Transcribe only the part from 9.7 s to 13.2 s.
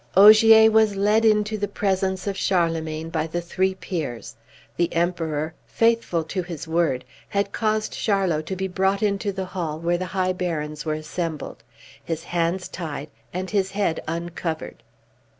where the high barons were assembled, his hands tied,